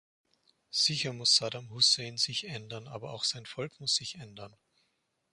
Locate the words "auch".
3.11-3.23